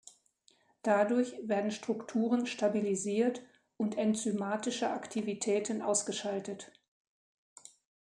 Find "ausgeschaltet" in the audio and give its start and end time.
5.83-6.71